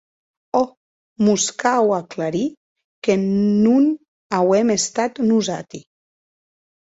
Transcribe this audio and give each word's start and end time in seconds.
Òc, 0.59 0.69
mos 1.25 1.43
cau 1.63 1.91
aclarir 1.97 2.45
que 3.09 3.17
non 3.27 3.85
auem 4.39 4.75
estat 4.77 5.21
nosati. 5.33 5.83